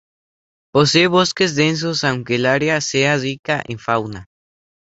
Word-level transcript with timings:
Posee 0.73 1.05
bosques 1.05 1.53
densos, 1.53 2.03
aunque 2.03 2.37
el 2.37 2.47
área 2.47 2.81
sea 2.81 3.17
rica 3.17 3.61
en 3.67 3.77
fauna. 3.77 4.25